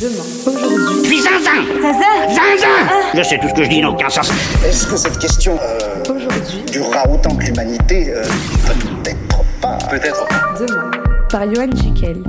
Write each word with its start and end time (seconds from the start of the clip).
Demain. 0.00 0.24
Aujourd'hui. 0.46 1.02
Puis 1.08 1.20
zinzin 1.20 1.64
Zaza 1.80 2.28
Zinzin 2.28 2.66
Je 3.14 3.22
sais 3.22 3.38
tout 3.38 3.48
ce 3.48 3.54
que 3.54 3.64
je 3.64 3.68
dis 3.70 3.80
n'a 3.80 3.88
aucun 3.90 4.10
sens. 4.10 4.30
Est-ce 4.66 4.86
que 4.86 4.96
cette 4.96 5.18
question 5.18 5.58
euh, 5.62 6.12
Aujourd'hui. 6.14 6.62
durera 6.70 7.08
autant 7.08 7.34
que 7.34 7.44
l'humanité 7.44 8.12
euh, 8.12 8.22
Peut-être 9.02 9.44
pas? 9.62 9.78
Peut-être. 9.90 10.26
Demain. 10.60 10.90
Par 11.30 11.42
Johan 11.54 11.70
Jekyll. 11.74 12.22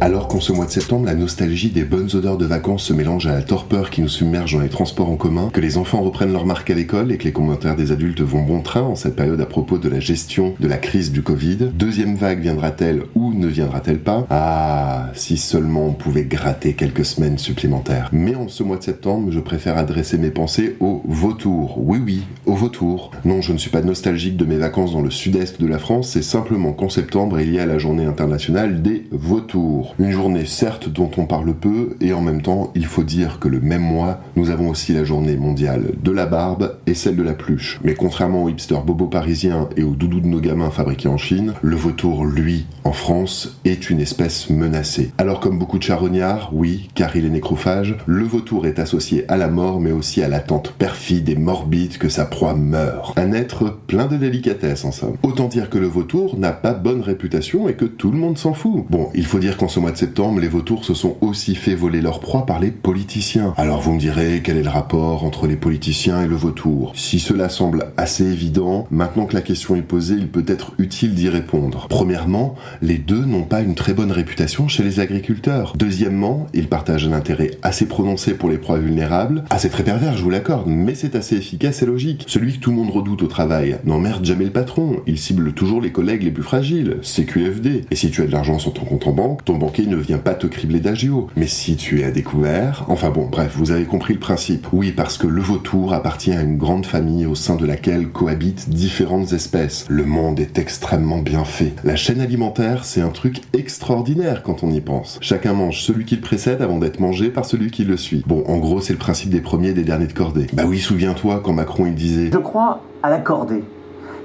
Alors 0.00 0.28
qu'en 0.28 0.38
ce 0.38 0.52
mois 0.52 0.66
de 0.66 0.70
septembre, 0.70 1.06
la 1.06 1.14
nostalgie 1.14 1.70
des 1.70 1.82
bonnes 1.82 2.08
odeurs 2.14 2.38
de 2.38 2.46
vacances 2.46 2.84
se 2.84 2.92
mélange 2.92 3.26
à 3.26 3.32
la 3.32 3.42
torpeur 3.42 3.90
qui 3.90 4.00
nous 4.00 4.08
submerge 4.08 4.52
dans 4.52 4.60
les 4.60 4.68
transports 4.68 5.10
en 5.10 5.16
commun, 5.16 5.50
que 5.52 5.60
les 5.60 5.76
enfants 5.76 6.02
reprennent 6.02 6.32
leur 6.32 6.46
marque 6.46 6.70
à 6.70 6.74
l'école 6.74 7.10
et 7.10 7.18
que 7.18 7.24
les 7.24 7.32
commentaires 7.32 7.74
des 7.74 7.90
adultes 7.90 8.20
vont 8.20 8.42
bon 8.42 8.60
train 8.60 8.82
en 8.82 8.94
cette 8.94 9.16
période 9.16 9.40
à 9.40 9.46
propos 9.46 9.76
de 9.76 9.88
la 9.88 9.98
gestion 9.98 10.54
de 10.60 10.68
la 10.68 10.76
crise 10.76 11.10
du 11.10 11.22
Covid, 11.22 11.70
deuxième 11.74 12.14
vague 12.14 12.40
viendra-t-elle 12.40 13.02
ou 13.16 13.34
ne 13.34 13.48
viendra-t-elle 13.48 13.98
pas? 13.98 14.24
Ah, 14.30 15.10
si 15.14 15.36
seulement 15.36 15.86
on 15.86 15.94
pouvait 15.94 16.24
gratter 16.24 16.74
quelques 16.74 17.04
semaines 17.04 17.38
supplémentaires. 17.38 18.08
Mais 18.12 18.36
en 18.36 18.46
ce 18.46 18.62
mois 18.62 18.76
de 18.76 18.84
septembre, 18.84 19.32
je 19.32 19.40
préfère 19.40 19.76
adresser 19.76 20.16
mes 20.16 20.30
pensées 20.30 20.76
au 20.78 21.02
vautour. 21.08 21.74
Oui, 21.76 22.00
oui, 22.04 22.22
au 22.46 22.54
vautour. 22.54 23.10
Non, 23.24 23.42
je 23.42 23.52
ne 23.52 23.58
suis 23.58 23.70
pas 23.70 23.82
nostalgique 23.82 24.36
de 24.36 24.44
mes 24.44 24.58
vacances 24.58 24.92
dans 24.92 25.02
le 25.02 25.10
sud-est 25.10 25.60
de 25.60 25.66
la 25.66 25.80
France, 25.80 26.10
c'est 26.10 26.22
simplement 26.22 26.72
qu'en 26.72 26.88
septembre, 26.88 27.40
il 27.40 27.52
y 27.52 27.58
a 27.58 27.66
la 27.66 27.78
journée 27.78 28.04
internationale 28.04 28.80
des 28.80 29.04
vautours. 29.10 29.87
Une 29.98 30.10
journée 30.10 30.46
certes 30.46 30.88
dont 30.88 31.10
on 31.16 31.26
parle 31.26 31.54
peu 31.54 31.96
et 32.00 32.12
en 32.12 32.20
même 32.20 32.42
temps 32.42 32.70
il 32.74 32.86
faut 32.86 33.02
dire 33.02 33.38
que 33.40 33.48
le 33.48 33.60
même 33.60 33.82
mois 33.82 34.20
nous 34.36 34.50
avons 34.50 34.68
aussi 34.68 34.92
la 34.92 35.04
journée 35.04 35.36
mondiale 35.36 35.92
de 36.02 36.10
la 36.10 36.26
barbe 36.26 36.76
et 36.86 36.94
celle 36.94 37.16
de 37.16 37.22
la 37.22 37.34
pluche. 37.34 37.80
Mais 37.82 37.94
contrairement 37.94 38.44
aux 38.44 38.48
hipsters 38.48 38.82
bobo 38.82 39.06
parisiens 39.06 39.68
et 39.76 39.82
aux 39.82 39.94
doudous 39.94 40.20
de 40.20 40.26
nos 40.26 40.40
gamins 40.40 40.70
fabriqués 40.70 41.08
en 41.08 41.16
Chine, 41.16 41.54
le 41.62 41.76
vautour 41.76 42.24
lui 42.24 42.66
en 42.84 42.92
France 42.92 43.58
est 43.64 43.90
une 43.90 44.00
espèce 44.00 44.50
menacée. 44.50 45.12
Alors 45.18 45.40
comme 45.40 45.58
beaucoup 45.58 45.78
de 45.78 45.84
charognards, 45.84 46.50
oui 46.52 46.88
car 46.94 47.16
il 47.16 47.24
est 47.24 47.30
nécrophage, 47.30 47.96
le 48.06 48.24
vautour 48.24 48.66
est 48.66 48.78
associé 48.78 49.24
à 49.28 49.36
la 49.36 49.48
mort 49.48 49.80
mais 49.80 49.92
aussi 49.92 50.22
à 50.22 50.28
l'attente 50.28 50.72
perfide 50.72 51.28
et 51.28 51.36
morbide 51.36 51.98
que 51.98 52.08
sa 52.08 52.24
proie 52.24 52.54
meurt. 52.54 53.18
Un 53.18 53.32
être 53.32 53.78
plein 53.86 54.06
de 54.06 54.16
délicatesse 54.16 54.84
en 54.84 54.92
somme. 54.92 55.16
Autant 55.22 55.48
dire 55.48 55.70
que 55.70 55.78
le 55.78 55.86
vautour 55.86 56.38
n'a 56.38 56.52
pas 56.52 56.74
bonne 56.74 57.00
réputation 57.00 57.68
et 57.68 57.74
que 57.74 57.84
tout 57.84 58.10
le 58.10 58.18
monde 58.18 58.38
s'en 58.38 58.54
fout. 58.54 58.84
Bon, 58.90 59.08
il 59.14 59.26
faut 59.26 59.38
dire 59.38 59.56
qu'en 59.56 59.68
ce 59.68 59.77
mois 59.80 59.92
de 59.92 59.96
septembre, 59.96 60.40
les 60.40 60.48
vautours 60.48 60.84
se 60.84 60.94
sont 60.94 61.16
aussi 61.20 61.54
fait 61.54 61.74
voler 61.74 62.00
leur 62.00 62.20
proie 62.20 62.46
par 62.46 62.60
les 62.60 62.70
politiciens. 62.70 63.54
Alors 63.56 63.80
vous 63.80 63.92
me 63.92 63.98
direz, 63.98 64.40
quel 64.42 64.56
est 64.56 64.62
le 64.62 64.68
rapport 64.68 65.24
entre 65.24 65.46
les 65.46 65.56
politiciens 65.56 66.22
et 66.22 66.26
le 66.26 66.36
vautour? 66.36 66.92
Si 66.94 67.18
cela 67.18 67.48
semble 67.48 67.92
assez 67.96 68.24
évident, 68.24 68.86
maintenant 68.90 69.26
que 69.26 69.34
la 69.34 69.40
question 69.40 69.76
est 69.76 69.82
posée, 69.82 70.14
il 70.16 70.28
peut 70.28 70.44
être 70.46 70.72
utile 70.78 71.14
d'y 71.14 71.28
répondre. 71.28 71.86
Premièrement, 71.88 72.54
les 72.82 72.98
deux 72.98 73.24
n'ont 73.24 73.42
pas 73.42 73.60
une 73.60 73.74
très 73.74 73.94
bonne 73.94 74.12
réputation 74.12 74.68
chez 74.68 74.82
les 74.82 75.00
agriculteurs. 75.00 75.74
Deuxièmement, 75.76 76.46
ils 76.54 76.68
partagent 76.68 77.06
un 77.06 77.12
intérêt 77.12 77.52
assez 77.62 77.86
prononcé 77.86 78.34
pour 78.34 78.48
les 78.48 78.58
proies 78.58 78.78
vulnérables. 78.78 79.44
Ah, 79.50 79.58
c'est 79.58 79.70
très 79.70 79.84
pervers, 79.84 80.16
je 80.16 80.22
vous 80.22 80.30
l'accorde, 80.30 80.66
mais 80.66 80.94
c'est 80.94 81.14
assez 81.14 81.36
efficace 81.36 81.82
et 81.82 81.86
logique. 81.86 82.24
Celui 82.26 82.54
que 82.54 82.58
tout 82.58 82.70
le 82.70 82.76
monde 82.76 82.90
redoute 82.90 83.22
au 83.22 83.26
travail 83.26 83.78
n'emmerde 83.84 84.24
jamais 84.24 84.44
le 84.44 84.50
patron. 84.50 84.96
Il 85.06 85.18
cible 85.18 85.52
toujours 85.52 85.80
les 85.80 85.92
collègues 85.92 86.22
les 86.22 86.30
plus 86.30 86.42
fragiles. 86.42 86.98
CQFD. 87.02 87.84
Et 87.90 87.96
si 87.96 88.10
tu 88.10 88.22
as 88.22 88.26
de 88.26 88.32
l'argent 88.32 88.58
sur 88.58 88.72
ton 88.72 88.84
compte 88.84 89.06
en 89.06 89.12
banque, 89.12 89.44
ton 89.44 89.58
banquier 89.68 89.86
ne 89.86 89.96
vient 89.96 90.16
pas 90.16 90.32
te 90.32 90.46
cribler 90.46 90.80
d'agio. 90.80 91.28
Mais 91.36 91.46
si 91.46 91.76
tu 91.76 92.00
es 92.00 92.04
à 92.04 92.10
découvert, 92.10 92.86
enfin 92.88 93.10
bon, 93.10 93.28
bref, 93.30 93.52
vous 93.54 93.70
avez 93.70 93.84
compris 93.84 94.14
le 94.14 94.18
principe. 94.18 94.66
Oui, 94.72 94.92
parce 94.92 95.18
que 95.18 95.26
le 95.26 95.42
vautour 95.42 95.92
appartient 95.92 96.32
à 96.32 96.40
une 96.40 96.56
grande 96.56 96.86
famille 96.86 97.26
au 97.26 97.34
sein 97.34 97.54
de 97.54 97.66
laquelle 97.66 98.08
cohabitent 98.08 98.70
différentes 98.70 99.34
espèces. 99.34 99.84
Le 99.90 100.06
monde 100.06 100.40
est 100.40 100.58
extrêmement 100.58 101.18
bien 101.18 101.44
fait. 101.44 101.74
La 101.84 101.96
chaîne 101.96 102.22
alimentaire, 102.22 102.86
c'est 102.86 103.02
un 103.02 103.10
truc 103.10 103.42
extraordinaire 103.52 104.42
quand 104.42 104.62
on 104.62 104.70
y 104.70 104.80
pense. 104.80 105.18
Chacun 105.20 105.52
mange 105.52 105.82
celui 105.82 106.06
qui 106.06 106.14
le 106.14 106.22
précède 106.22 106.62
avant 106.62 106.78
d'être 106.78 107.00
mangé 107.00 107.28
par 107.28 107.44
celui 107.44 107.70
qui 107.70 107.84
le 107.84 107.98
suit. 107.98 108.24
Bon, 108.26 108.44
en 108.46 108.56
gros, 108.56 108.80
c'est 108.80 108.94
le 108.94 108.98
principe 108.98 109.28
des 109.28 109.42
premiers 109.42 109.68
et 109.68 109.74
des 109.74 109.84
derniers 109.84 110.06
de 110.06 110.14
cordée. 110.14 110.46
Bah 110.54 110.64
oui, 110.66 110.78
souviens-toi 110.78 111.42
quand 111.44 111.52
Macron 111.52 111.84
il 111.84 111.94
disait 111.94 112.30
Je 112.32 112.38
crois 112.38 112.80
à 113.02 113.10
la 113.10 113.18
cordée. 113.18 113.62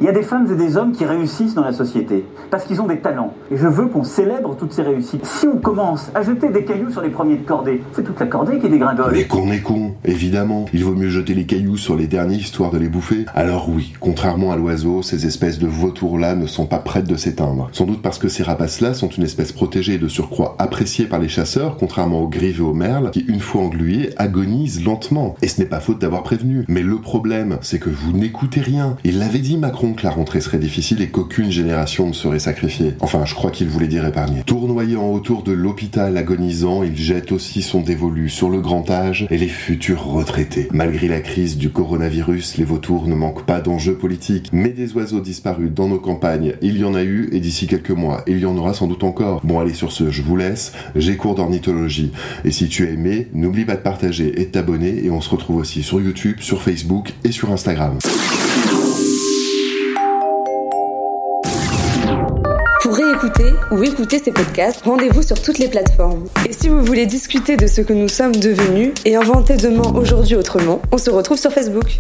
Il 0.03 0.07
y 0.07 0.09
a 0.09 0.11
des 0.11 0.21
femmes 0.21 0.51
et 0.51 0.55
des 0.57 0.75
hommes 0.75 0.91
qui 0.91 1.05
réussissent 1.05 1.53
dans 1.53 1.63
la 1.63 1.71
société 1.71 2.25
parce 2.51 2.65
qu'ils 2.65 2.81
ont 2.81 2.87
des 2.87 2.99
talents. 2.99 3.33
Et 3.49 3.55
je 3.55 3.67
veux 3.67 3.85
qu'on 3.85 4.03
célèbre 4.03 4.53
toutes 4.57 4.73
ces 4.73 4.81
réussites. 4.81 5.25
Si 5.25 5.47
on 5.47 5.59
commence 5.59 6.11
à 6.13 6.23
jeter 6.23 6.49
des 6.49 6.65
cailloux 6.65 6.91
sur 6.91 7.01
les 7.01 7.09
premiers 7.09 7.37
de 7.37 7.45
cordée, 7.45 7.81
c'est 7.93 8.03
toute 8.03 8.19
la 8.19 8.25
cordée 8.25 8.59
qui 8.59 8.67
dégringole. 8.67 9.13
Mais 9.13 9.27
qu'on 9.27 9.49
est 9.49 9.61
con, 9.61 9.93
évidemment. 10.03 10.65
Il 10.73 10.83
vaut 10.83 10.93
mieux 10.93 11.07
jeter 11.07 11.33
les 11.33 11.45
cailloux 11.45 11.77
sur 11.77 11.95
les 11.95 12.07
derniers 12.07 12.35
histoire 12.35 12.69
de 12.69 12.79
les 12.79 12.89
bouffer. 12.89 13.23
Alors 13.33 13.69
oui, 13.69 13.93
contrairement 14.01 14.51
à 14.51 14.57
l'oiseau, 14.57 15.03
ces 15.03 15.25
espèces 15.25 15.57
de 15.57 15.67
vautours-là 15.67 16.35
ne 16.35 16.47
sont 16.47 16.65
pas 16.65 16.79
prêtes 16.79 17.07
de 17.07 17.15
s'éteindre. 17.15 17.69
Sans 17.71 17.85
doute 17.85 18.01
parce 18.01 18.19
que 18.19 18.27
ces 18.27 18.43
rapaces-là 18.43 18.93
sont 18.93 19.07
une 19.07 19.23
espèce 19.23 19.53
protégée 19.53 19.93
et 19.93 19.99
de 19.99 20.09
surcroît 20.09 20.57
appréciée 20.59 21.05
par 21.05 21.19
les 21.19 21.29
chasseurs, 21.29 21.77
contrairement 21.77 22.23
aux 22.23 22.27
grives 22.27 22.59
et 22.59 22.63
aux 22.63 22.73
merles, 22.73 23.11
qui 23.11 23.21
une 23.21 23.39
fois 23.39 23.61
englués 23.61 24.09
agonisent 24.17 24.83
lentement. 24.83 25.35
Et 25.41 25.47
ce 25.47 25.61
n'est 25.61 25.69
pas 25.69 25.79
faute 25.79 25.99
d'avoir 25.99 26.23
prévenu. 26.23 26.65
Mais 26.67 26.83
le 26.83 26.97
problème, 26.97 27.57
c'est 27.61 27.79
que 27.79 27.89
vous 27.89 28.11
n'écoutez 28.11 28.59
rien. 28.59 28.97
Il 29.05 29.17
l'avait 29.19 29.39
dit 29.39 29.57
Macron 29.57 29.92
la 30.01 30.09
rentrée 30.09 30.41
serait 30.41 30.57
difficile 30.57 31.01
et 31.01 31.09
qu'aucune 31.09 31.51
génération 31.51 32.07
ne 32.07 32.13
serait 32.13 32.39
sacrifiée. 32.39 32.93
Enfin, 33.01 33.25
je 33.25 33.35
crois 33.35 33.51
qu'il 33.51 33.67
voulait 33.67 33.87
dire 33.87 34.05
épargnée. 34.05 34.43
Tournoyant 34.45 35.11
autour 35.11 35.43
de 35.43 35.51
l'hôpital 35.51 36.17
agonisant, 36.17 36.83
il 36.83 36.97
jette 36.97 37.31
aussi 37.31 37.61
son 37.61 37.81
dévolu 37.81 38.29
sur 38.29 38.49
le 38.49 38.61
grand 38.61 38.89
âge 38.89 39.27
et 39.29 39.37
les 39.37 39.47
futurs 39.47 40.05
retraités. 40.05 40.67
Malgré 40.71 41.07
la 41.07 41.21
crise 41.21 41.57
du 41.57 41.69
coronavirus, 41.69 42.57
les 42.57 42.63
vautours 42.63 43.07
ne 43.07 43.15
manquent 43.15 43.45
pas 43.45 43.61
d'enjeux 43.61 43.95
politiques, 43.95 44.49
mais 44.51 44.69
des 44.69 44.93
oiseaux 44.93 45.19
disparus 45.19 45.71
dans 45.71 45.87
nos 45.87 45.99
campagnes, 45.99 46.55
il 46.61 46.77
y 46.77 46.83
en 46.83 46.95
a 46.95 47.03
eu 47.03 47.29
et 47.31 47.39
d'ici 47.39 47.67
quelques 47.67 47.91
mois, 47.91 48.23
il 48.27 48.39
y 48.39 48.45
en 48.45 48.57
aura 48.57 48.73
sans 48.73 48.87
doute 48.87 49.03
encore. 49.03 49.41
Bon 49.43 49.59
allez 49.59 49.73
sur 49.73 49.91
ce, 49.91 50.09
je 50.09 50.21
vous 50.21 50.37
laisse, 50.37 50.73
j'ai 50.95 51.17
cours 51.17 51.35
d'ornithologie. 51.35 52.11
Et 52.45 52.51
si 52.51 52.67
tu 52.67 52.87
as 52.87 52.91
aimé, 52.91 53.27
n'oublie 53.33 53.65
pas 53.65 53.75
de 53.75 53.81
partager 53.81 54.41
et 54.41 54.45
de 54.45 54.51
t'abonner 54.51 55.03
et 55.03 55.11
on 55.11 55.21
se 55.21 55.29
retrouve 55.29 55.57
aussi 55.57 55.83
sur 55.83 56.01
YouTube, 56.01 56.37
sur 56.39 56.61
Facebook 56.61 57.13
et 57.23 57.31
sur 57.31 57.51
Instagram. 57.51 57.97
Ou 63.71 63.83
écouter 63.83 64.19
ces 64.19 64.31
podcasts, 64.31 64.81
rendez-vous 64.83 65.23
sur 65.23 65.41
toutes 65.41 65.57
les 65.57 65.67
plateformes. 65.67 66.25
Et 66.47 66.53
si 66.53 66.69
vous 66.69 66.81
voulez 66.81 67.05
discuter 67.05 67.57
de 67.57 67.67
ce 67.67 67.81
que 67.81 67.93
nous 67.93 68.07
sommes 68.07 68.35
devenus 68.35 68.93
et 69.05 69.15
inventer 69.15 69.55
demain 69.55 69.91
aujourd'hui 69.95 70.35
autrement, 70.35 70.81
on 70.91 70.97
se 70.97 71.09
retrouve 71.09 71.37
sur 71.37 71.51
Facebook. 71.51 71.97